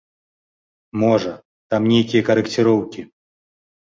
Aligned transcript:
Можа, 1.01 1.33
там 1.75 1.81
нейкія 1.93 2.21
карэкціроўкі. 2.29 3.01